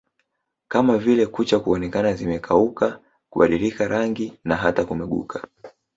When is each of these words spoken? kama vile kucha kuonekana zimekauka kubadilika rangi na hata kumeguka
kama 0.67 0.97
vile 0.97 1.25
kucha 1.25 1.59
kuonekana 1.59 2.13
zimekauka 2.13 2.99
kubadilika 3.29 3.87
rangi 3.87 4.39
na 4.43 4.55
hata 4.55 4.85
kumeguka 4.85 5.47